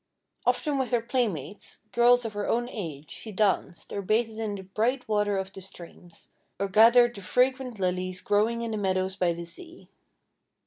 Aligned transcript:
Often 0.47 0.79
with 0.79 0.89
her 0.89 1.01
playmates, 1.03 1.81
girls 1.91 2.25
of 2.25 2.33
her 2.33 2.47
own 2.47 2.67
age, 2.67 3.11
she 3.11 3.31
danced, 3.31 3.93
or 3.93 4.01
bathed 4.01 4.39
in 4.39 4.55
the 4.55 4.63
bright 4.63 5.07
water 5.07 5.37
of 5.37 5.53
the 5.53 5.61
streams, 5.61 6.29
or 6.59 6.67
gathered 6.67 7.13
the 7.13 7.21
fragrant 7.21 7.77
Lilies 7.79 8.19
growing 8.19 8.63
in 8.63 8.71
the 8.71 8.77
meadows 8.77 9.15
by 9.15 9.31
the 9.31 9.45
sea. 9.45 9.89